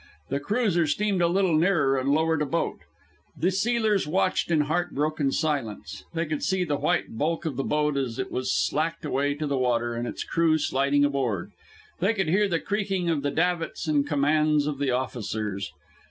[0.29, 2.79] The cruiser steamed a little nearer and lowered a boat.
[3.37, 6.05] The sealers watched in heartbroken silence.
[6.15, 9.45] They could see the white bulk of the boat as it was slacked away to
[9.45, 11.51] the water, and its crew sliding aboard.
[11.99, 15.71] They could hear the creaking of the davits and the commands of the officers.